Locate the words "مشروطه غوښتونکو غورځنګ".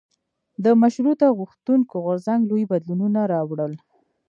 0.81-2.41